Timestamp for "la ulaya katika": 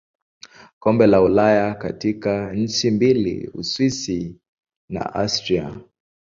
1.07-2.53